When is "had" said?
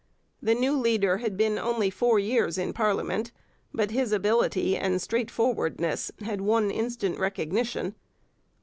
1.19-1.37, 6.23-6.41